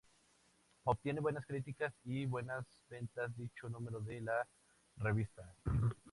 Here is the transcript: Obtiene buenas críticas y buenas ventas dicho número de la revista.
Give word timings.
Obtiene 0.83 1.19
buenas 1.19 1.45
críticas 1.45 1.93
y 2.05 2.25
buenas 2.25 2.65
ventas 2.89 3.35
dicho 3.37 3.69
número 3.69 3.99
de 3.99 4.21
la 4.21 4.47
revista. 4.97 5.53